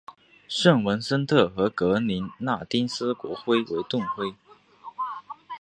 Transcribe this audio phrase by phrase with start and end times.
[0.47, 4.33] 圣文森特和格林纳丁斯国徽为盾徽。